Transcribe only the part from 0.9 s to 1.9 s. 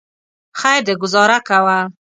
ګوزاره کوه.